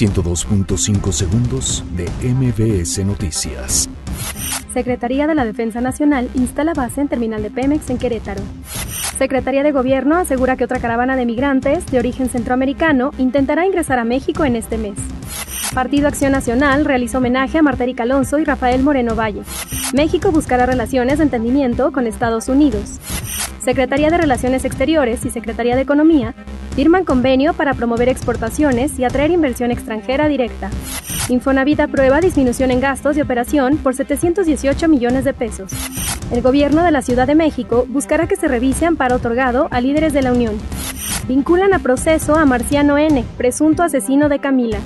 [0.00, 3.86] 102.5 segundos de MBS Noticias.
[4.72, 8.40] Secretaría de la Defensa Nacional instala base en terminal de Pemex en Querétaro.
[9.18, 14.04] Secretaría de Gobierno asegura que otra caravana de migrantes de origen centroamericano intentará ingresar a
[14.04, 14.94] México en este mes.
[15.74, 19.42] Partido Acción Nacional realizó homenaje a Marta Erika Alonso y Rafael Moreno Valle.
[19.92, 22.98] México buscará relaciones de entendimiento con Estados Unidos.
[23.62, 26.34] Secretaría de Relaciones Exteriores y Secretaría de Economía
[26.74, 30.70] firman convenio para promover exportaciones y atraer inversión extranjera directa.
[31.28, 35.72] Infonavit aprueba disminución en gastos de operación por 718 millones de pesos.
[36.32, 40.12] El gobierno de la Ciudad de México buscará que se revise amparo otorgado a líderes
[40.12, 40.56] de la Unión.
[41.26, 44.78] Vinculan a proceso a Marciano N., presunto asesino de Camila.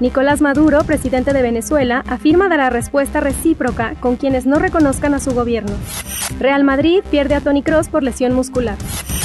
[0.00, 5.32] Nicolás Maduro, presidente de Venezuela, afirma dará respuesta recíproca con quienes no reconozcan a su
[5.32, 5.72] gobierno.
[6.38, 8.76] Real Madrid pierde a Tony Cross por lesión muscular.